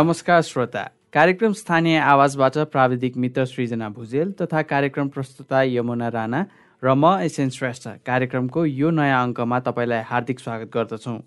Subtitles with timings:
[0.00, 6.40] नमस्कार श्रोता। कार्यक्रम स्थानीय आवाजबाट प्राविधिक मित्र सृजना भुजेल तथा कार्यक्रम प्रस्तुता यमुना राणा
[6.82, 11.18] र म एसएन श्रेष्ठ। कार्यक्रमको यो नयाँ अङ्कमा तपाईँलाई हार्दिक स्वागत गर्दछौँ।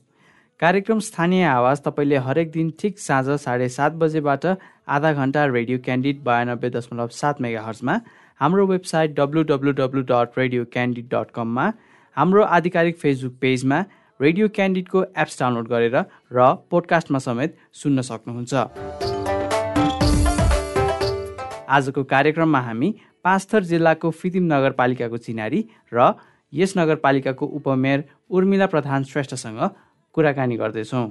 [0.59, 4.45] कार्यक्रम स्थानीय आवाज तपाईँले हरेक दिन ठिक साँझ साढे सात बजेबाट
[4.89, 7.99] आधा घन्टा रेडियो क्यान्डिड बयानब्बे दशमलव सात मेगा हर्समा
[8.41, 11.71] हाम्रो website W W W dot radio candid dot कममा
[12.17, 13.84] हाम्रो आधिकारिक फेसबुक पेजमा
[14.20, 15.95] रेडियो क्यान्डिडको एप्स डाउनलोड गरेर
[16.31, 18.54] र पोडकास्टमा समेत सुन्न सक्नुहुन्छ।
[21.67, 22.90] आजको कार्यक्रममा हामी
[23.23, 25.62] पाँचथर जिल्लाको फितिम नगरपालिकाको चिनारी
[25.94, 26.13] र
[26.54, 29.59] यस नगरपालिकाको उपमेयर उर्मिला प्रधान श्रेष्ठसँग
[30.13, 31.05] कुराकानी गर्दैछौँ।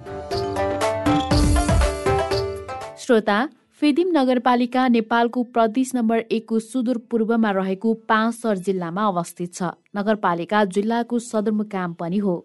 [3.03, 3.39] श्रोता
[3.83, 11.93] फिदिम नगरपालिका नेपालको प्रदेश नम्बर एकको सुदूरपूर्वमा रहेको पाँचसर जिल्लामा अवस्थित छ। नगरपालिका जिल्लाको सदरमुकाम
[11.99, 12.37] पनि हो।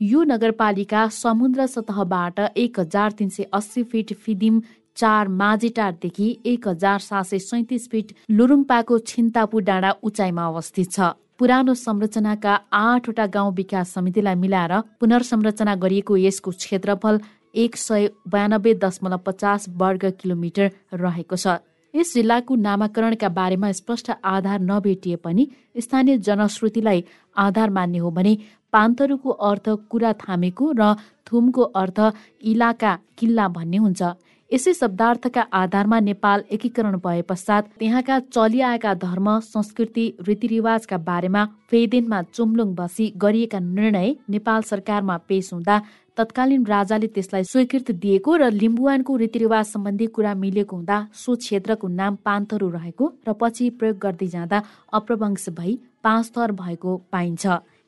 [0.00, 4.60] यो नगरपालिका समुद्र सतहबाट एक हजार तिन सय अस्सी फिट फिदिम
[4.96, 11.00] चार माझेटारदेखि एक हजार सात सय सैतिस फिट लुरुङपाको छिन्तापु डाँडा उचाइमा अवस्थित छ।
[11.38, 17.20] पुरानो संरचनाका आठवटा गाउँ विकास समितिलाई मिलाएर पुनर्संरचना गरिएको यसको क्षेत्रफल
[17.54, 21.56] एक सय बयानब्बे दशमलव पचास वर्ग किलोमिटर रहेको छ।
[21.94, 25.46] यस जिल्लाको नामाकरणका बारेमा स्पष्ट आधार नभेटिए पनि
[25.80, 27.04] स्थानीय जनश्रुतिलाई
[27.36, 28.36] आधार मान्ने हो भने
[28.72, 30.94] पान्थरुको अर्थ कुरा थामेको र
[31.26, 31.98] थुमको अर्थ
[32.44, 34.02] इलाका किल्ला भन्ने हुन्छ।
[34.50, 42.74] यसै शब्दार्थका आधारमा नेपाल एकीकरण भए पश्चात त्यहाँका चलिआएका धर्म संस्कृति रीतिरिवाजका बारेमा फेदेनमा चुम्लुङ
[42.74, 45.80] बसी गरिएका निर्णय नेपाल सरकारमा पेश हुँदा
[46.16, 52.16] तत्कालीन राजाले त्यसलाई स्वीकृति दिएको र लिम्बुवानको रीतिरिवाज सम्बन्धी कुरा मिलेको हुँदा सो क्षेत्रको नाम
[52.24, 54.62] पान्थरू रहेको र पछि प्रयोग गर्दै जाँदा
[54.94, 57.46] अप्रवंश भई पाँच थर भएको पाइन्छ।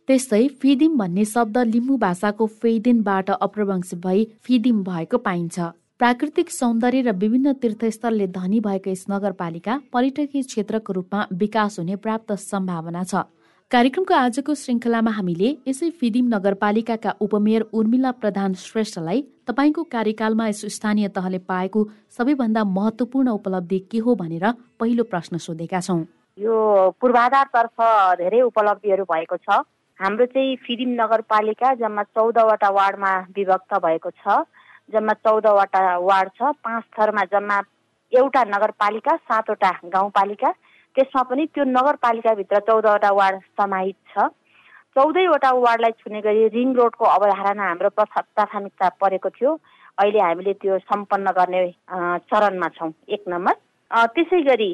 [0.09, 5.67] त्यस्तै फिदिम भन्ने शब्द लिम्बू भाषाको फेदिनबाट अप्रवंश भई फिदिम भएको पाइन्छ।
[6.01, 12.33] प्राकृतिक सौन्दर्य र विभिन्न तीर्थस्थलले धनी भएको यस नगरपालिका पर्यटकीय क्षेत्रको रूपमा विकास हुने प्राप्त
[12.41, 13.23] सम्भावना छ।
[13.71, 21.09] कार्यक्रमको आजको श्रृङ्खलामा हामीले यसै फिदिम नगरपालिकाका उपमेयर उर्मिला प्रधान श्रेष्ठलाई तपाईँको कार्यकालमा यस स्थानीय
[21.17, 26.03] तहले पाएको सबैभन्दा महत्वपूर्ण उपलब्धि के हो भनेर पहिलो प्रश्न सोधेका छौँ।
[26.39, 26.55] यो
[26.97, 29.67] पूर्वाधारतर्फ धेरै उपलब्धिहरू भएको छ।
[30.01, 34.47] हाम्रो चाहिँ फिदिम नगरपालिका जम्मा चौधवटा वार्डमा विभक्त भएको छ।
[34.95, 37.59] जम्मा चौधवटा वार्ड छ। पाँच थरमा जम्मा
[38.13, 40.51] एउटा नगरपालिका सातवटा गाउँपालिका।
[40.97, 44.31] त्यसमा पनि त्यो नगरपालिकाभित्र चौधवटा वार्ड समाहित छ।
[44.95, 49.51] चौधैवटा वार्डलाई छुने गरी रिङ रोडको अवधारणा हाम्रो प्राथमिकता परेको थियो।
[49.99, 51.63] अहिले हामीले त्यो सम्पन्न गर्ने
[52.31, 53.55] चरणमा छौँ। एक नम्बर।
[54.15, 54.73] त्यसै गरी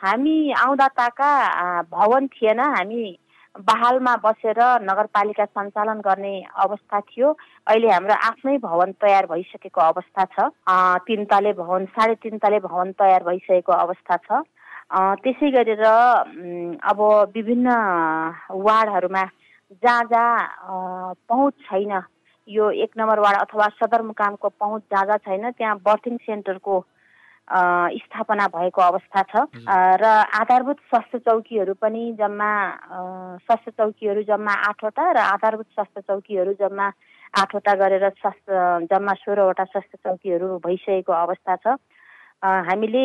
[0.00, 1.30] हामी आउँदा ताका
[1.92, 3.04] भवन थिएन। हामी
[3.56, 7.28] बहालमा बसेर नगरपालिका सञ्चालन गर्ने अवस्था थियो।
[7.66, 10.50] अहिले हाम्रो आफ्नै भवन तयार भइसकेको अवस्था छ।
[11.06, 14.42] तिन तले भवन साढे तिन तले भवन तयार भइसकेको अवस्था छ।
[15.22, 17.00] त्यसै गरेर अब
[17.34, 17.68] विभिन्न
[18.66, 19.24] वार्डहरूमा
[19.82, 21.92] जहाँ जहाँ पहुँच छैन
[22.48, 26.78] यो एक नम्बर वार्ड अथवा सदरमुकामको पहुँच जहाँ जहाँ छैन त्यहाँ बर्थिङ सेन्टरको
[27.48, 29.48] स्थापना भएको अवस्था छ।
[30.00, 30.04] र
[30.36, 32.50] आधारभूत स्वास्थ्य चौकीहरू पनि जम्मा
[33.40, 36.86] स्वास्थ्य चौकीहरू जम्मा आठवटा र आधारभूत स्वास्थ्य चौकीहरू जम्मा
[37.40, 41.76] आठवटा गरेर स्वास्थ्य जम्मा सोह्रवटा स्वास्थ्य चौकीहरू भइसकेको अवस्था छ।
[42.38, 43.04] हामीले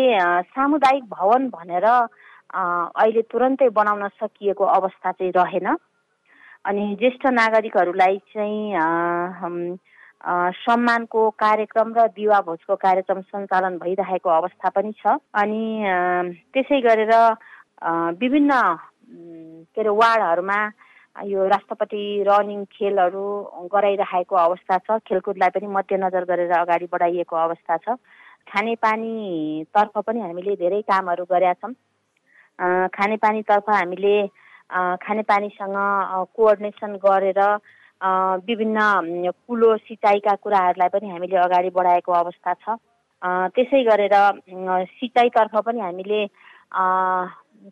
[0.51, 5.67] सामुदायिक भवन भनेर अहिले तुरन्तै बनाउन सकिएको अवस्था चाहिँ रहेन।
[6.65, 8.75] अनि ज्येष्ठ नागरिकहरूलाई चाहिँ
[10.23, 15.63] सम्मानको कार्यक्रम र दिवा भोजको कार्यक्रम सञ्चालन भइरहेको अवस्था पनि छ। अनि
[16.53, 17.13] त्यसै गरेर
[18.19, 18.51] विभिन्न
[19.75, 20.59] के अरे वार्डहरूमा
[21.27, 23.25] यो राष्ट्रपति रनिङ खेलहरू
[23.67, 27.99] गराइरहेको अवस्था छ। खेलकुदलाई पनि मध्यनजर गरेर अगाडि बढाइएको अवस्था छ।
[28.47, 31.73] खानेपानीतर्फ पनि हामीले धेरै कामहरू गरेका छौँ।
[32.95, 34.15] खानेपानीतर्फ हामीले
[35.03, 35.77] खानेपानीसँग
[36.35, 37.39] कोअर्डिनेसन गरेर
[38.03, 42.75] विभिन्न कुलो सिँचाइका कुराहरूलाई पनि हामीले अगाडि बढाएको अवस्था छ।
[43.55, 44.15] त्यसै गरेर
[44.91, 46.25] सिँचाइतर्फ पनि हामीले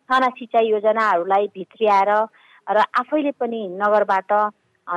[0.08, 2.12] साना सिँचाइ योजनाहरूलाई भित्रियाएर
[2.68, 4.32] र आफैले पनि नगरबाट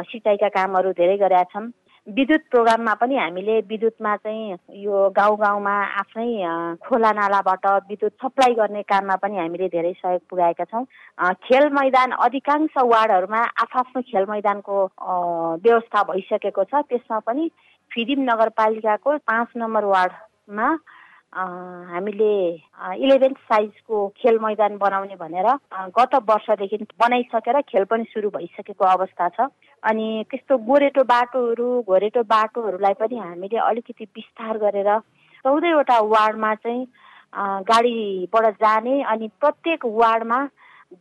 [0.07, 1.67] सिँचाइका कामहरू धेरै गरेका छौँ
[2.07, 8.83] विद्युत प्रोग्राममा पनि हामीले विद्युतमा चाहिँ यो गाउँ गाउँमा आफ्नै खोला नालाबाट विद्युत सप्लाई गर्ने
[8.85, 10.85] काममा पनि हामीले धेरै सहयोग पुर्याएका छौँ।
[11.49, 14.77] खेल मैदान अधिकांश वार्डहरूमा आफ्नो खेल मैदानको
[15.65, 17.49] व्यवस्था भइसकेको छ। त्यसमा पनि
[17.91, 20.69] फिदिम नगरपालिकाको पाँच नम्बर वार्डमा
[21.35, 22.35] हामीले
[23.05, 25.47] इलेभेन्थ साइजको खेल मैदान बनाउने भनेर
[25.99, 29.47] गत वर्षदेखि बनाइसकेर खेल पनि सुरु भइसकेको अवस्था छ।
[29.83, 34.91] अनि त्यस्तो गोरेटो बाटोहरू घोरेटो बाटोहरूलाई पनि हामीले अलिकति विस्तार गरेर
[35.45, 36.87] चौधवटा वार्डमा चाहिँ
[37.67, 40.39] गाडीबाट जाने अनि प्रत्येक वार्डमा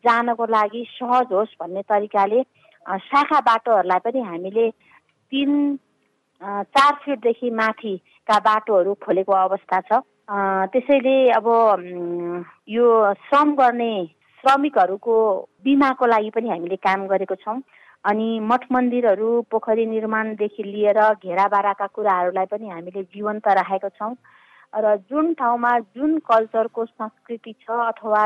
[0.06, 2.42] जानको लागि सहज होस् भन्ने तरिकाले
[3.06, 4.70] शाखा बाटोहरूलाई पनि हामीले
[5.32, 5.52] तिन
[6.42, 11.48] चार फिटदेखि माथिका बाटोहरू खोलेको अवस्था छ। त्यसैले अब
[12.70, 13.94] यो श्रम गर्ने
[14.44, 15.16] श्रमिकहरूको
[15.64, 17.60] बिमाको लागि पनि हामीले काम गरेको छौँ।
[18.06, 24.16] अनि मठ मन्दिरहरू पोखरी निर्माणदेखि लिएर घेराबाराका कुराहरूलाई पनि हामीले जीवन्त राखेको छौँ।
[24.74, 28.24] र जुन ठाउँमा जुन कल्चरको संस्कृति छ अथवा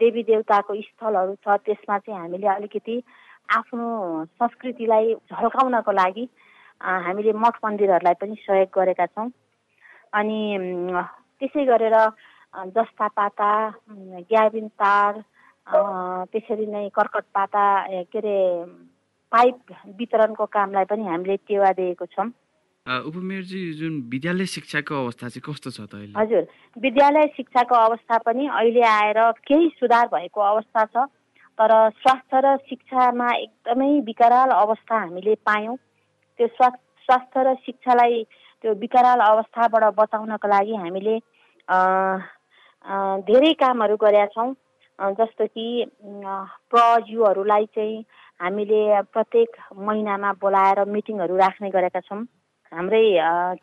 [0.00, 3.02] देवी देवताको स्थलहरू छ त्यसमा चाहिँ हामीले अलिकति
[3.48, 3.86] आफ्नो
[4.24, 6.28] संस्कृतिलाई झल्काउनको लागि
[6.80, 9.28] हामीले मठ मन्दिरहरूलाई पनि सहयोग गरेका छौँ।
[10.14, 10.40] अनि
[11.40, 11.96] त्यसै गरेर
[12.76, 13.50] जस्ता पाता
[14.30, 15.12] ग्याबिन तार
[16.32, 17.64] त्यसरी नै कर्कट पाता
[18.12, 18.38] के अरे
[19.32, 19.58] पाइप
[19.98, 22.28] वितरणको कामलाई पनि हामीले टेवा दिएको छौँ।
[22.86, 26.14] उपमेयरजी जुन विद्यालय शिक्षाको अवस्था चाहिँ कस्तो छ त अहिले?
[26.18, 26.42] हजुर
[26.82, 31.06] विद्यालय शिक्षाको अवस्था पनि अहिले आएर केही सुधार भएको अवस्था छ
[31.58, 31.70] तर
[32.02, 36.68] स्वास्थ्य र शिक्षामा एकदमै विकराल अवस्था हामीले पायौँ। त्यो स्वा
[37.06, 38.24] स्वास्थ्य र शिक्षालाई
[38.62, 41.14] त्यो विकराल अवस्थाबाट बचाउनको लागि हामीले
[43.28, 44.52] धेरै कामहरू गरेका छौँ।
[45.18, 45.66] जस्तो कि
[46.70, 48.04] प्रयुहरूलाई चाहिँ
[48.40, 48.80] हामीले
[49.12, 49.56] प्रत्येक
[49.88, 52.20] महिनामा बोलाएर मिटिङहरू राख्ने गरेका छौँ।
[52.72, 53.04] हाम्रै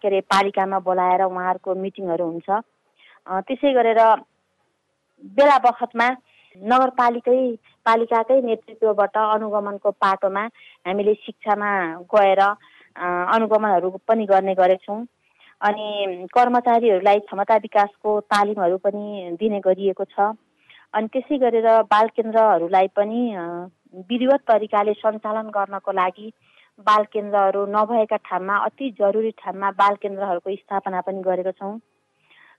[0.01, 2.49] के अरे पालिकामा बोलाएर उहाँहरूको मिटिङहरू हुन्छ।
[3.47, 4.01] त्यसै गरेर
[5.37, 6.07] बेला बखतमा
[6.57, 7.39] नगरपालिकै
[7.85, 10.43] पालिकाकै नेतृत्वबाट अनुगमनको पाटोमा
[10.87, 11.69] हामीले शिक्षामा
[12.13, 12.41] गएर
[12.97, 14.99] अनुगमनहरू पनि गर्ने गरेछौँ।
[15.61, 20.33] अनि कर्मचारीहरूलाई क्षमता विकासको तालिमहरू पनि दिने गरिएको छ।
[20.93, 23.21] अनि त्यसै गरेर बाल केन्द्रहरूलाई पनि
[24.09, 26.27] विधिवत तरिकाले सञ्चालन गर्नको लागि
[26.87, 31.73] बाल केन्द्रहरू नभएका ठाउँमा अति जरुरी ठाउँमा बाल केन्द्रहरूको स्थापना पनि गरेका छौँ।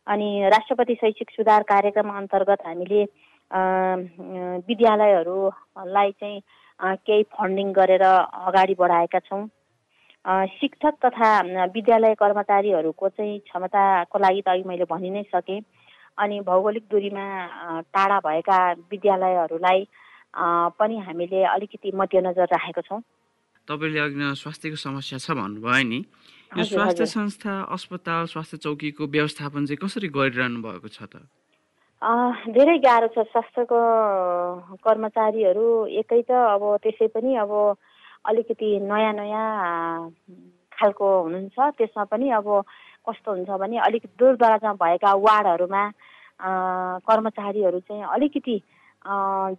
[0.07, 3.03] अनि राष्ट्रपति शैक्षिक सुधार कार्यक्रम अन्तर्गत हामीले
[4.69, 6.41] विद्यालयहरूलाई चाहिँ
[7.07, 9.43] केही फन्डिङ गरेर अगाडि बढाएका छौँ।
[10.25, 11.31] शिक्षक तथा
[11.75, 15.61] विद्यालय कर्मचारीहरूको चाहिँ क्षमताको लागि त अघि मैले भनि नै सकेँ।
[16.19, 17.25] अनि भौगोलिक दूरीमा
[17.95, 18.59] टाढा भएका
[18.91, 19.87] विद्यालयहरूलाई
[20.79, 23.01] पनि हामीले अलिकति मध्यनजर राखेको छौँ।
[23.69, 26.01] तपाईँले अघि स्वास्थ्यको समस्या छ भन्नुभयो नि।
[26.59, 31.23] यो स्वास्थ्य संस्था अस्पताल स्वास्थ्य चौकीको व्यवस्थापन चाहिँ कसरी गरिरहनु भएको छ त?
[32.57, 33.79] धेरै गाह्रो छ। स्वास्थ्यको
[34.81, 35.67] कर्मचारीहरू
[36.03, 37.53] एकै त अब त्यसै पनि अब
[38.25, 40.11] अलिकति नयाँ नयाँ
[40.73, 42.47] खालको हुनुहुन्छ। त्यसमा पनि अब
[43.09, 45.83] कस्तो हुन्छ भने अलिक दूरदराजमा भएका वार्डहरूमा
[47.09, 48.57] कर्मचारीहरू चाहिँ अलिकति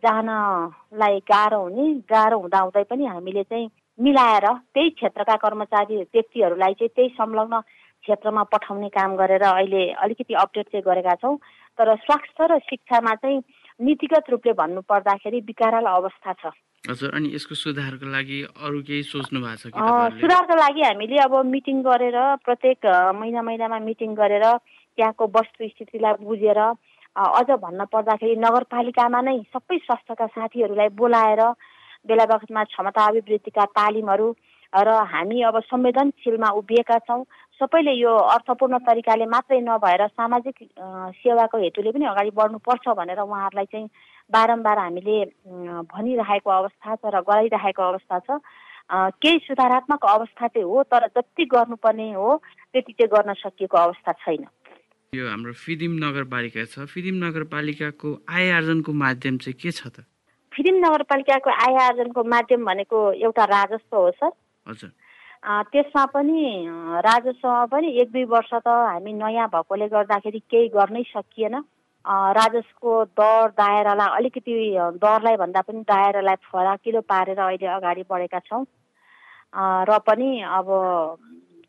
[0.04, 3.70] जानलाई गाह्रो हुने गाह्रो हुँदाहुँदै पनि हामीले चाहिँ
[4.00, 7.60] मिलाएर त्यही क्षेत्रका कर्मचारी व्यक्तिहरूलाई चाहिँ त्यही संलग्न
[8.04, 11.36] क्षेत्रमा पठाउने काम गरेर अहिले अलिकति अपडेट चाहिँ गरेका छौँ।
[11.80, 13.42] तर स्वास्थ्य र शिक्षामा चाहिँ
[13.80, 16.54] नीतिगत रूपले भन्नु पर्दाखेरि विकाराल अवस्था छ।
[16.88, 21.82] हजुर अनि यसको सुधारको लागि अरू केही सोच्नु भएको छ सुधारको लागि हामीले अब मिटिङ
[21.84, 22.86] गरेर प्रत्येक
[23.20, 24.46] महिना महिनामा मिटिङ गरेर
[24.98, 31.42] त्यहाँको वस्तु स्थितिलाई बुझेर अझ भन्न पर्दाखेरि नगरपालिकामा नै सबै स्वास्थ्यका साथीहरूलाई बोलाएर
[32.08, 34.30] बेला बखतमा क्षमता अभिवृद्धिका तालिमहरू
[34.74, 37.24] र हामी अब संवेदनशीलमा उभिएका छौँ।
[37.62, 40.58] सबैले यो अर्थपूर्ण तरिकाले मात्रै नभएर सामाजिक
[41.18, 43.90] सेवाको हेतुले पनि अगाडि बढ्नुपर्छ भनेर उहाँहरूलाई चाहिँ
[44.32, 45.18] बारम्बार हामीले
[45.90, 48.40] भनिरहेको अवस्था छ र गराइरहेको अवस्था छ।
[48.90, 52.30] केही सुधारात्मक अवस्था चाहिँ हो तर जति गर्नुपर्ने हो
[52.74, 54.46] त्यति चाहिँ गर्न सकिएको अवस्था छैन।
[55.14, 60.06] यो हाम्रो फिदिम नगरपालिका छ। फिदिम नगरपालिकाको आय आर्जनको माध्यम चाहिँ के छ त?
[60.54, 64.32] फिदिम नगरपालिकाको आय आर्जनको माध्यम भनेको एउटा राजस्व हो सर।
[64.66, 64.90] हजुर।
[65.72, 66.42] त्यसमा पनि
[67.06, 71.56] राजस्वमा पनि एक दुई वर्ष त हामी नयाँ भएकोले गर्दाखेरि केही गर्नै सकिएन।
[72.06, 74.54] राजस्वको दर दायरालाई अलिकति
[75.04, 78.66] दरलाई भन्दा पनि दायरालाई फराकिलो पारेर अहिले अगाडि बढेका छौँ।
[79.86, 80.68] र पनि अब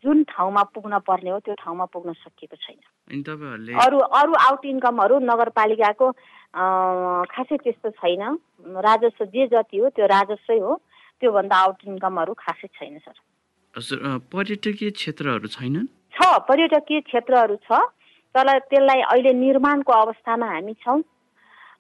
[0.05, 6.07] जुन ठाउँमा पुग्न पर्ने हो त्यो ठाउँमा पुग्न सकिएको छैन। अरू अरू आउट इन्कमहरू नगरपालिकाको
[7.29, 8.23] खासै त्यस्तो छैन।
[8.81, 10.81] राजस्व जे जति हो त्यो राजस्वै हो।
[11.21, 13.17] त्योभन्दा आउट इन्कमहरू खासै छैन सर।
[14.33, 15.87] पर्यटकीय क्षेत्रहरू छैनन्?
[16.17, 16.19] छ
[16.49, 17.81] पर्यटकीय क्षेत्रहरू छ।
[18.35, 21.01] तर त्यसलाई अहिले निर्माणको अवस्थामा हामी छौँ।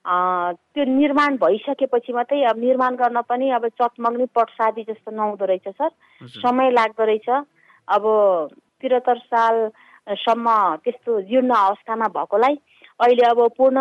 [0.00, 5.90] त्यो निर्माण भइसकेपछि मात्रै अब निर्माण गर्न पनि अब चटमग्ने पटसादी जस्तो नहुँदो रहेछ सर।
[6.40, 7.28] समय लाग्दो रहेछ।
[7.88, 8.02] अब
[8.80, 9.56] त्रिहत्तर साल
[10.18, 10.46] सम्म
[10.84, 12.54] त्यस्तो जीर्ण अवस्थामा भएकोलाई
[13.00, 13.78] अहिले अब पूर्ण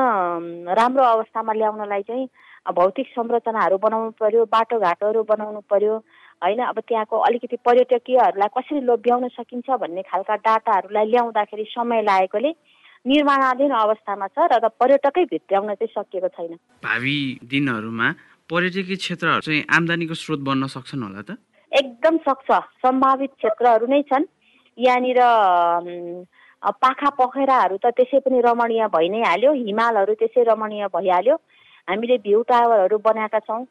[0.78, 2.28] राम्रो अवस्थामा ल्याउनलाई चाहिँ
[2.76, 5.96] भौतिक संरचनाहरू बनाउनु पर्यो बाटोघाटोहरू बनाउनु पर्यो।
[6.42, 12.52] होइन अब त्यहाँको अलिकति पर्यटकीयहरूलाई कसरी लोभ्याउन सकिन्छ भन्ने खालका डाटाहरूलाई ल्याउँदाखेरि समय लागेकोले
[13.06, 18.08] निर्माणाधीन अवस्थामा छ र पर्यटकै भित्र्याउन चाहिँ सकिएको छैन। भावी दिनहरूमा
[18.50, 21.38] पर्यटकीय क्षेत्रहरू चाहिँ आम्दानीको स्रोत बन्न सक्छन् होला त?
[21.72, 22.50] एकदम सक्छ।
[22.84, 24.26] सम्भावित क्षेत्रहरू नै छन्।
[24.78, 25.20] यहाँनिर
[26.84, 31.36] पाखा पखेराहरू त त्यसै पनि रमणीय भइ नै हाल्यो। हिमालहरू त्यसै रमणीय भइहाल्यो।
[31.88, 33.64] हामीले भ्यू टावरहरू बनाएका छौँ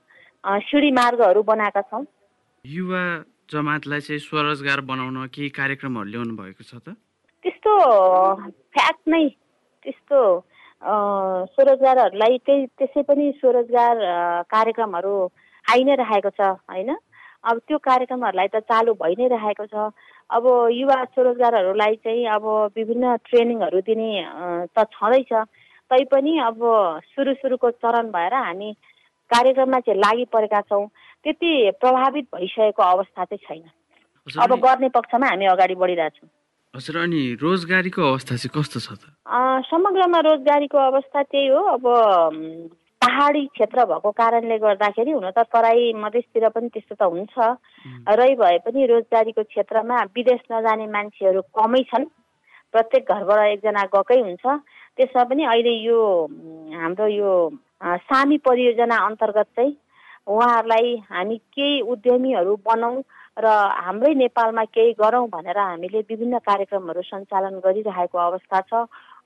[0.69, 2.05] सिँढी मार्गहरू बनाएका छौँ।
[2.65, 3.03] युवा
[3.53, 6.97] जमातलाई चाहिँ स्वरोजगार बनाउन केही कार्यक्रमहरू ल्याउनु भएको छ त?
[7.45, 7.73] त्यस्तो
[8.75, 9.29] फ्याक्ट नै।
[9.85, 10.21] त्यस्तो
[11.55, 13.97] स्वरोजगारहरूलाई त्यही त्यसै पनि स्वरोजगार
[14.51, 15.15] कार्यक्रमहरू
[15.65, 16.91] आइ नै राखेको छ होइन?
[17.49, 19.95] अब त्यो कार्यक्रमहरूलाई त चालु भइ नै राखेको छ।
[20.29, 22.45] अब युवा स्वरोजगारहरूलाई चाहिँ अब
[22.77, 24.11] विभिन्न ट्रेनिङहरू दिने
[24.77, 25.33] त छँदैछ।
[25.91, 26.59] तैपनि अब
[27.17, 28.71] सुरु सुरुको चरण भएर हामी
[29.31, 30.85] कार्यक्रममा चाहिँ लागि परेका छौँ।
[31.25, 36.29] त्यति प्रभावित भइसकेको अवस्था चाहिँ छैन। अब गर्ने पक्षमा हामी अगाडि बढिरहेछौँ।
[36.75, 39.05] हजुर अनि रोजगारीको अवस्था चाहिँ कस्तो छ त?
[39.73, 41.85] समग्रमा रोजगारीको अवस्था त्यही हो। अब
[43.03, 47.35] पहाडी क्षेत्र भएको कारणले गर्दाखेरि हुन त तराई मधेसतिर पनि त्यस्तो त हुन्छ।
[48.05, 52.05] रही भए पनि रोजगारीको क्षेत्रमा विदेश नजाने मान्छेहरू कमै छन्।
[52.75, 54.45] प्रत्येक घरबाट एकजना गएकै हुन्छ।
[54.97, 55.99] त्यसमा पनि अहिले यो
[56.75, 57.33] हाम्रो यो
[58.07, 59.73] सामी परियोजना अन्तर्गत चाहिँ
[60.29, 63.03] उहाँहरूलाई हामी केही उद्यमीहरू बनाउँ
[63.39, 63.47] र
[63.87, 68.73] हाम्रै नेपालमा केही गरौँ भनेर हामीले विभिन्न कार्यक्रमहरू सञ्चालन गरिरहेको अवस्था छ।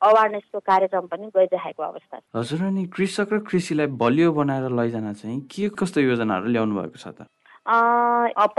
[0.02, 5.40] अवेरनेसको कार्यक्रम पनि गरिरहेको अवस्था छ। हजुर अनि कृषक र कृषिलाई बलियो बनाएर लैजान चाहिँ
[5.49, 7.26] के कस्तो योजनाहरू ल्याउनु भएको छ त?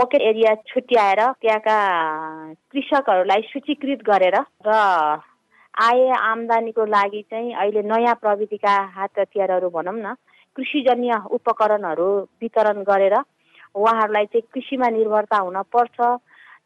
[0.00, 1.76] पकेट एरिया छुट्याएर त्यहाँका
[2.72, 4.36] कृषकहरूलाई सूचीकृत गरेर
[4.66, 4.72] र
[5.74, 10.14] आय आम्दानीको लागि चाहिँ अहिले नयाँ प्रविधिका हात हतियारहरू भनौँ न
[10.56, 12.08] कृषिजन्य उपकरणहरू
[12.42, 13.14] वितरण गरेर
[13.74, 15.98] उहाँहरूलाई चाहिँ कृषिमा निर्भरता हुन पर्छ।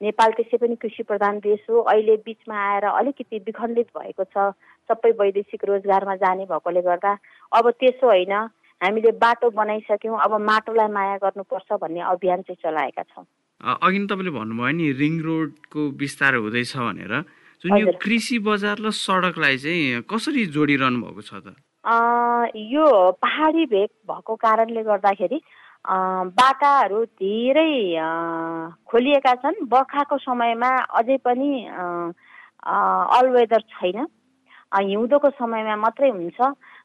[0.02, 4.52] नेपाल त्यसै पनि कृषि प्रधान देश हो। अहिले बिचमा आएर अलिकति विखण्डित भएको छ।
[4.88, 7.12] सबै वैदेशिक रोजगारमा जाने भएकोले गर्दा
[7.52, 8.32] अब त्यसो होइन
[8.80, 13.26] हामीले बाटो बनाइसक्यौँ। अब माटोलाई माया गर्नुपर्छ भन्ने अभियान चाहिँ चलाएका छौँ।
[13.58, 17.14] अघि तपाईँले भन्नुभयो नि रिङ रोडको विस्तार हुँदैछ भनेर।
[17.64, 21.58] जुन यो कृषि बजार र सडकलाई चाहिँ कसरी जोडिरहनु भएको छ त?
[21.84, 22.86] यो
[23.22, 25.40] पहाडी भेग भएको कारणले गर्दाखेरि
[26.38, 27.72] बाटाहरू धेरै
[28.90, 31.50] खोलिएका छन्। बर्खाको समयमा अझै पनि
[33.18, 34.06] अलवेदर छैन।
[34.74, 36.40] हिउँदोको समयमा मात्रै हुन्छ।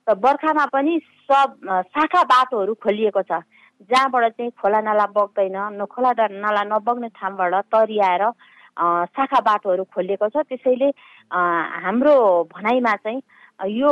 [0.07, 1.49] र बर्खामा पनि सब
[1.89, 3.41] शाखा बाटोहरू खोलिएको छ।
[3.89, 8.23] जहाँबाट चाहिँ खोला नाला बग्दैन न खोला नाला नबग्ने ठाउँबाट तरियाएर
[9.15, 10.89] शाखा बाटोहरू खोलिएको छ। त्यसैले
[11.31, 12.15] हाम्रो
[12.55, 13.21] भनाइमा चाहिँ
[13.59, 13.89] यो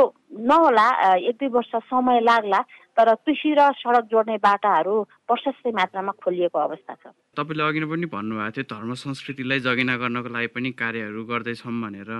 [0.48, 2.60] नहोला एक दुई वर्ष समय लाग्ला
[2.98, 7.04] तर कृषि र सडक जोड्ने बाटाहरू प्रशस्तै मात्रामा खोलिएको अवस्था छ।
[7.38, 12.10] तपाईँले अघि पनि भन्नुभएको थियो धर्म संस्कृतिलाई जगेना गर्नको लागि पनि कार्यहरू गर्दैछौँ भनेर।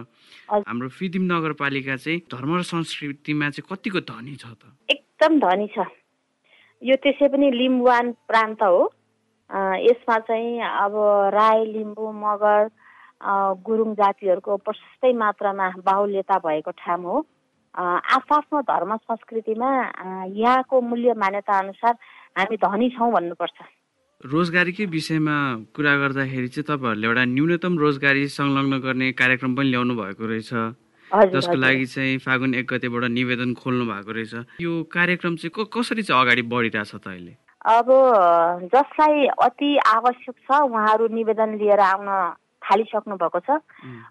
[0.64, 4.72] हाम्रो फिदिम नगरपालिका चाहिँ धर्म र संस्कृतिमा चाहिँ कतिको धनी छ त?
[4.88, 5.84] एकदम धनी छ।
[6.82, 8.80] यो त्यसै पनि लिम्बुवान प्रान्त हो।
[9.52, 10.94] यसमा चाहिँ अब
[11.36, 12.72] राई लिम्बू मगर
[13.66, 17.16] गुरुङ जातिहरूको प्रशस्तै मात्रामा बाहुल्यता भएको ठाउँ हो।
[17.74, 19.70] आफ्नो धर्म संस्कृतिमा
[20.36, 21.94] यहाँको मूल्य मान्यता अनुसार
[22.38, 23.58] हामी धनी छौँ भन्नुपर्छ।
[24.20, 25.36] रोजगारीकै विषयमा
[25.76, 30.52] कुरा गर्दाखेरि चाहिँ तपाईँहरूले एउटा न्यूनतम रोजगारी संलग्न गर्ने कार्यक्रम पनि ल्याउनु भएको रहेछ।
[31.32, 36.22] जसको लागि चाहिँ फागुन एक गतेबाट निवेदन खोल्नु भएको रहेछ। यो कार्यक्रम चाहिँ कसरी चाहिँ
[36.22, 37.88] अगाडि बढिरहेछ त अहिले अब
[38.74, 42.08] जसलाई अति आवश्यक छ उहाँहरू निवेदन लिएर आउन
[42.64, 43.58] थालिसक्नु भएको छ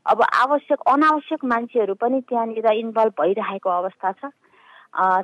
[0.05, 4.31] अब आवश्यक अनावश्यक मान्छेहरू पनि त्यहाँनिर इन्भल्भ भइरहेको अवस्था छ।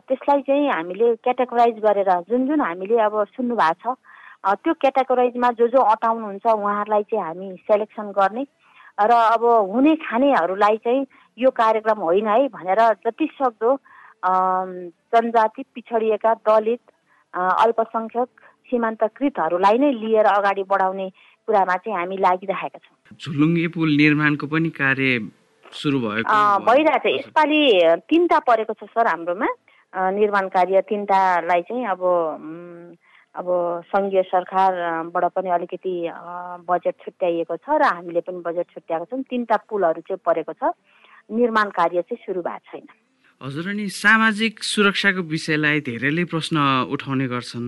[0.07, 5.67] त्यसलाई चाहिँ हामीले क्याटेगोराइज गरेर जुन जुन हामीले अब सुन्नु भएको छ त्यो क्याटेगोराइजमा जो
[5.67, 8.46] जो अटाउनुहुन्छ उहाँहरूलाई चाहिँ हामी सेलेक्सन गर्ने।
[8.98, 11.05] र अब हुने खानेहरूलाई चाहिँ
[11.38, 13.75] यो कार्यक्रम होइन है भनेर जति सक्दो
[15.13, 16.81] जनजाति पिछडिएका दलित
[17.34, 18.29] अल्पसङ्ख्यक
[18.69, 21.07] सीमान्तकृतहरूलाई नै लिएर अगाडि बढाउने
[21.47, 25.19] कुरामा चाहिँ हामी लागिरहेका छौँ। झुलुङ्गे पुल निर्माणको पनि कार्य
[25.71, 26.35] सुरु भएको
[26.67, 27.61] भइरहेछ। यसपालि
[28.11, 29.47] तिनवटा परेको छ सर हाम्रोमा।
[30.13, 32.01] निर्माण कार्य तिनवटालाई चाहिँ अब
[33.37, 33.47] अब
[33.87, 35.93] सङ्घीय सरकारबाट पनि अलिकति
[36.67, 40.73] बजेट छुट्याइएको छ र हामीले पनि बजेट छुट्याएको छौँ। तिनवटा पुलहरू चाहिँ परेको छ।
[41.31, 42.87] निर्माण कार्य चाहिँ सुरु भएको छैन।
[43.41, 46.57] हजुर अनि सामाजिक सुरक्षाको विषयलाई धेरैले प्रश्न
[46.89, 47.67] उठाउने गर्छन्।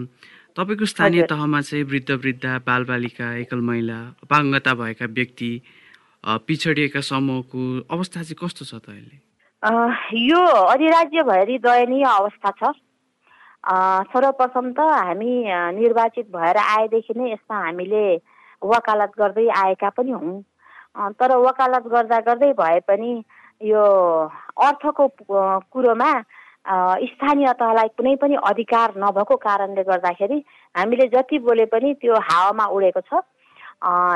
[0.60, 3.98] तपाईँको स्थानीय तहमा चाहिँ वृद्ध वृद्ध बालबालिका एकल महिला
[4.28, 5.52] अपाङ्गता भएका व्यक्ति
[6.48, 7.60] पिछडिएका समूहको
[7.96, 9.16] अवस्था चाहिँ कस्तो छ त अहिले?
[10.20, 10.42] यो
[10.76, 12.76] अधिराज्यभरि दयनीय अवस्था छ।
[14.12, 15.32] सर्वप्रथम त हामी
[15.80, 18.04] निर्वाचित भएर आएदेखि नै यसमा हामीले
[18.60, 20.44] वकालत गर्दै आएका पनि हौँ।
[21.16, 23.12] तर वकालत गर्दा गर्दै भए पनि
[23.64, 23.84] यो
[24.60, 25.08] अर्थको
[25.72, 26.12] कुरोमा
[26.66, 30.38] स्थानीय तहलाई कुनै पनि अधिकार नभएको कारणले गर्दाखेरि
[30.76, 33.22] हामीले जति बोले पनि त्यो हावामा उडेको छ।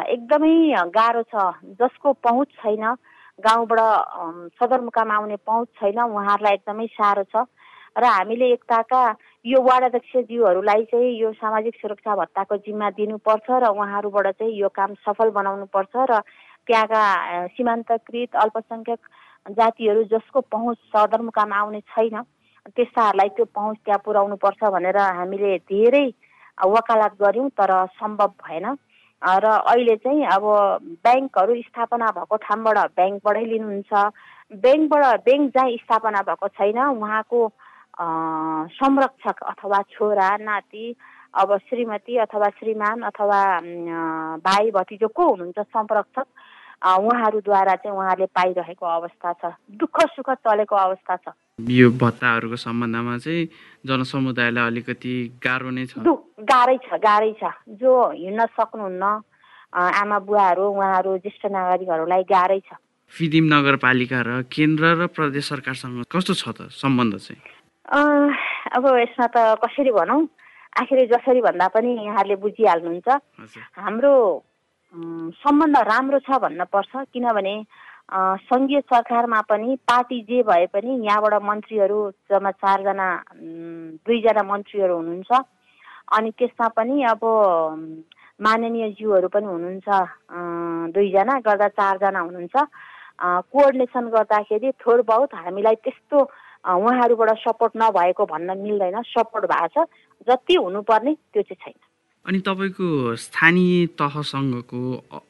[0.09, 0.53] एकदमै
[0.91, 1.35] गाह्रो छ।
[1.79, 2.83] जसको पहुँच छैन
[3.39, 3.79] गाउँबाट
[4.59, 7.45] सदरमुकाम आउने पहुँच छैन उहाँहरूलाई एकदमै साह्रो छ।
[7.97, 9.01] र हामीले एकताका
[9.45, 14.93] यो वार्ड अध्यक्षज्यूहरूलाई चाहिँ यो सामाजिक सुरक्षा भत्ताको जिम्मा दिनुपर्छ र उहाँहरूबाट चाहिँ यो काम
[15.05, 16.19] सफल बनाउनुपर्छ र
[16.67, 17.03] त्यहाँका
[17.53, 18.99] सीमान्तकृत अल्पसङ्ख्यक
[19.45, 22.21] जातिहरू जसको पहुँच सदरमुकाम आउने छैन
[22.65, 26.07] त्यस्ताहरूलाई त्यो पहुँच त्यहाँ पुर्याउनुपर्छ भनेर हामीले धेरै
[26.57, 28.65] वकालत गऱ्यौँ तर सम्भव भएन।
[29.21, 30.43] र अहिले चाहिँ अब
[31.03, 33.91] ब्याङ्कहरू स्थापना भएको ठाउँबाट ब्याङ्कबाटै लिनुहुन्छ।
[34.63, 37.39] ब्याङ्कबाट ब्याङ्क जहाँ स्थापना भएको छैन उहाँको
[38.79, 40.95] संरक्षक अथवा छोरा नाति
[41.33, 43.39] अब श्रीमती अथवा श्रीमान अथवा
[44.43, 46.27] भाइ भतिजो को हुनुहुन्छ संरक्षक?
[46.83, 51.25] उहाँहरूद्वारा चाहिँ उहाँले पाइरहेको अवस्था छ। दुःख सुख चलेको अवस्था छ।
[51.59, 53.47] यो भत्ताहरूको सम्बन्धमा चाहिँ
[53.87, 56.03] जनसमुदायलाई अलिकति गाह्रो नै छ।
[56.43, 57.43] गाह्रै छ गाह्रै छ।
[57.79, 59.03] जो हिँड्न सक्नुहुन्न
[59.73, 62.75] आमा बुवाहरू उहाँहरू ज्येष्ठ नागरिकहरूलाई गाह्रै छ।
[63.13, 67.41] फिदिम नगरपालिका र केन्द्र र प्रदेश सरकारसँग कस्तो छ त सम्बन्ध चाहिँ?
[68.73, 70.21] अब यसमा त कसरी भनौँ?
[70.73, 73.07] आखिर जसरी भन्दा पनि यहाँहरूले बुझिहाल्नुहुन्छ।
[73.77, 74.13] हाम्रो
[74.93, 77.55] सम्बन्ध राम्रो छ भन्न पर्छ किनभने
[78.45, 83.07] सङ्घीय सरकारमा पनि पार्टी जे भए पनि यहाँबाट मन्त्रीहरू जम्मा चारजना
[84.05, 85.31] दुईजना मन्त्रीहरू हुनुहुन्छ।
[86.13, 87.23] अनि त्यसमा पनि अब
[88.45, 89.87] माननीय ज्यूहरू पनि हुनुहुन्छ
[90.93, 92.55] दुईजना गर्दा चारजना हुनुहुन्छ।
[93.49, 96.17] कोअर्डिनेसन गर्दाखेरि थोर बहुत हामीलाई त्यस्तो
[96.75, 99.87] उहाँहरूबाट सपोर्ट नभएको भन्न मिल्दैन सपोर्ट भएको छ।
[100.27, 101.92] जति हुनुपर्ने त्यो चाहिँ छैन।
[102.25, 102.87] अनि तपाईँको
[103.19, 104.79] स्थानीय तहसँगको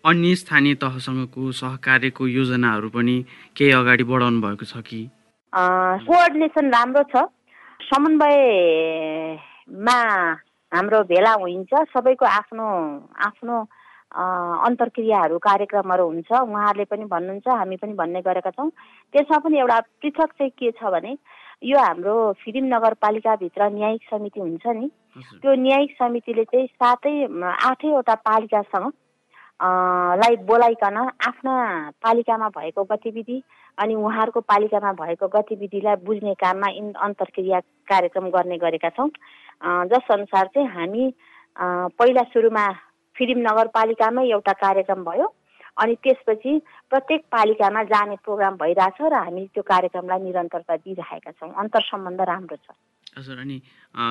[0.05, 3.15] अन्य स्थानीय तहसँगको सहकार्यको योजनाहरू पनि
[3.57, 5.01] केही अगाडि बढाउनु भएको छ कि?
[5.53, 7.15] कोअर्डिनेसन राम्रो छ।
[7.89, 9.09] समन्वयमा
[10.71, 12.65] हाम्रो भेला हुन्छ सबैको आफ्नो
[13.25, 13.55] आफ्नो
[14.69, 18.69] अन्तर्क्रियाहरू कार्यक्रमहरू हुन्छ। उहाँहरूले पनि भन्नुहुन्छ हामी पनि भन्ने गरेका छौँ।
[19.13, 21.17] त्यसमा पनि एउटा पृथक चाहिँ के छ भने
[21.63, 24.89] यो हाम्रो फिदिम नगरपालिकाभित्र न्यायिक समिति हुन्छ नि।
[25.41, 27.13] त्यो न्यायिक समितिले चाहिँ सातै
[27.69, 28.91] आठैवटा पालिकासँग
[30.19, 30.97] लाई बोलाइकन
[31.27, 31.53] आफ्ना
[32.03, 33.41] पालिकामा भएको गतिविधि
[33.77, 39.09] अनि उहाँहरूको पालिकामा भएको गतिविधिलाई बुझ्ने काममा इन अन्तर्क्रिया कार्यक्रम गर्ने गरेका छौँ।
[39.87, 41.13] जसअनुसार चाहिँ हामी
[41.95, 42.65] पहिला सुरुमा
[43.15, 45.27] फिल्म नगरपालिकामै एउटा कार्यक्रम भयो।
[45.77, 46.51] अनि त्यसपछि
[46.89, 52.57] प्रत्येक पालिकामा जाने प्रोग्राम भइरहेछ र हामी त्यो कार्यक्रमलाई निरन्तरता दिइरहेका छौँ। अन्तर सम्बन्ध राम्रो
[52.61, 52.77] छ।
[53.17, 53.57] हजुर अनि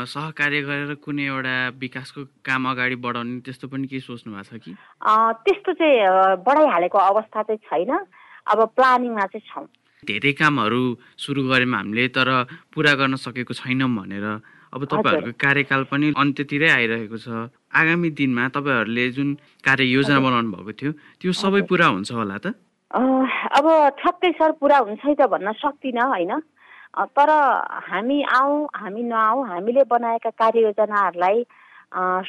[0.07, 4.72] सहकार्य गरेर कुनै एउटा विकासको काम अगाडि बढाउने त्यस्तो पनि केही सोच्नु भएको छ कि?
[5.42, 7.90] त्यस्तो चाहिँ बढाइहालेको अवस्था चाहिँ छैन।
[8.46, 9.66] अब प्लानिङमा चाहिँ छौँ।
[10.03, 10.83] धेरै कामहरू
[11.14, 12.29] सुरु गऱ्यौँ हामीले तर
[12.75, 14.27] पुरा गर्न सकेको छैनौँ भनेर
[14.72, 17.28] अब तपाईँहरूको कार्यकाल पनि अन्त्यतिरै आइरहेको छ।
[17.70, 19.28] आगामी दिनमा तपाईँहरूले जुन
[19.61, 22.56] कार्य योजना बनाउनु भएको थियो त्यो सबै पुरा हुन्छ होला त?
[22.90, 23.66] अब
[24.00, 26.32] छक्कै सर पुरा हुन्छ है त भन्न सक्दिनँ होइन?
[27.12, 27.30] तर
[27.88, 31.44] हामी आउँ हामी नआउँ हामीले बनाएका कार्ययोजनाहरूलाई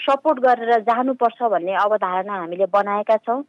[0.04, 3.42] सपोर्ट गरेर जानुपर्छ भन्ने अवधारणा हामीले बनाएका छौँ।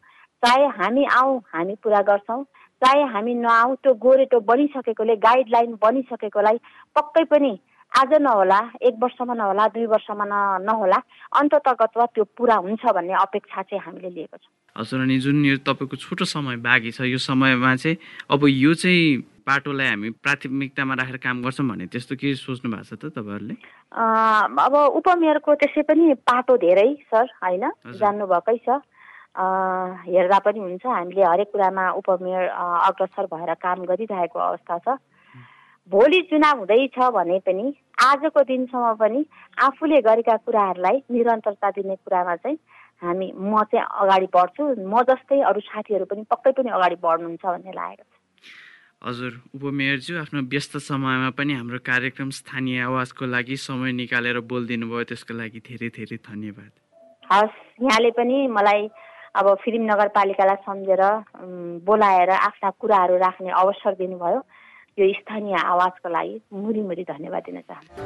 [0.42, 2.42] चाहे हामी आउँ हामी पुरा गर्छौँ।
[2.82, 6.58] चाहे हामी नआउँ त्यो गोरेटो बनिसकेकोले गाइडलाइन बनिसकेकोलाई
[6.96, 7.52] पक्कै पनि
[7.94, 10.98] आज नहोला एक वर्षमा नहोला दुई वर्षमा न नहोला।
[11.38, 15.96] अन्ततगतवा त्यो पुरा हुन्छ भन्ने अपेक्षा चाहिँ हामीले लिएको छ। हजुर अनि जुन यो तपाईँको
[16.02, 17.96] छोटो समय बाँकी छ यो समयमा चाहिँ
[18.34, 22.98] अब यो चाहिँ बाटोलाई हामी प्राथमिकतामा राखेर काम गर्छौँ भने त्यस्तो के सोच्नु भएको छ
[22.98, 23.54] त तपाईँहरूले?
[23.94, 27.64] अब उपमेयरको त्यसै पनि पाटो धेरै सर होइन?
[27.94, 28.82] जान्नुभएकै छ।
[29.38, 32.42] हेर्दा पनि हुन्छ हामीले हरेक कुरामा उपमेयर
[32.90, 34.98] अग्रसर भएर काम गरिरहेको अवस्था छ।
[35.90, 37.64] भोलि चुनाव हुँदैछ भने पनि
[38.02, 39.24] आजको दिनसम्म पनि
[39.62, 42.58] आफूले गरेका कुराहरूलाई निरन्तरता दिने कुरामा चाहिँ
[43.02, 47.72] हामी म चाहिँ अगाडि बढ्छु। म जस्तै अरू साथीहरू पनि पक्कै पनि अगाडि बढ्नुहुन्छ भन्ने
[47.76, 48.16] लागेको छ।
[49.04, 55.04] हजुर उपमेयरज्यू आफ्नो व्यस्त समयमा पनि हाम्रो कार्यक्रम स्थानीय आवाजको लागि समय निकालेर बोलिदिनु भयो
[55.12, 56.72] त्यसको लागि धेरै धेरै धन्यवाद।
[57.28, 58.88] हस् यहाँले पनि मलाई
[59.36, 61.02] अब फिल्म नगरपालिकालाई सम्झेर
[61.84, 64.40] बोलाएर आफ्ना कुराहरू राख्ने अवसर दिनुभयो।
[64.98, 68.02] यो स्थानीय आवाजको लागि मुरी मुरी धन्यवाद दिन चाहन्छु।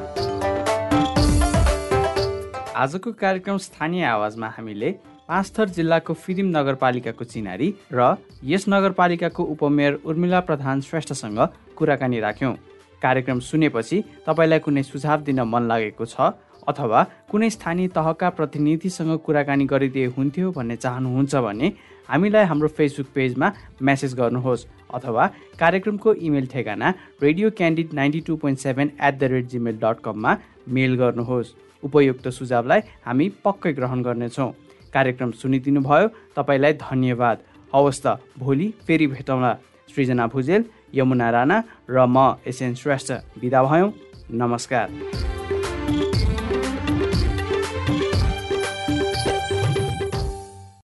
[2.74, 4.90] आजको कार्यक्रम स्थानीय आवाजमा हामीले
[5.28, 11.38] पाँचथर जिल्लाको फिदिम नगरपालिकाको चिनारी र यस नगरपालिकाको उपमेयर उर्मिला प्रधान श्रेष्ठसँग
[11.76, 12.54] कुराकानी राख्यौँ।
[13.02, 13.96] कार्यक्रम सुनेपछि
[14.26, 16.32] तपाईँलाई कुनै सुझाव दिन मन लागेको छ
[16.68, 21.68] अथवा कुनै स्थानीय तहका प्रतिनिधिसँग कुराकानी गरिदिए हुन्थ्यो भन्ने चाहनुहुन्छ भने
[22.08, 25.26] हामीलाई हाम्रो फेसबुक पेजमा मेसेज गर्नुहोस्। अथवा
[25.60, 26.88] कार्यक्रमको इमेल ठेगाना
[27.22, 30.36] radio candid ninety two point seven at the rate Gmail dot कममा
[30.68, 34.50] मेल गर्नुहोस्। उपयुक्त सुझावलाई हामी पक्कै ग्रहण गर्नेछौँ।
[34.94, 37.38] कार्यक्रम सुनिदिनु भयो तपाईँलाई धन्यवाद।
[37.72, 39.52] हवस् त भोलि फेरि भेटौँला।
[39.88, 41.56] सृजना भुजेल यमुना राणा
[41.90, 43.92] र म एसएन श्रेष्ठ। बिदा भयौँ।
[44.32, 45.37] नमस्कार।